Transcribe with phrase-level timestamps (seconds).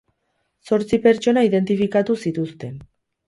[0.69, 2.75] Zortzi pertsona identifikatu zituzten.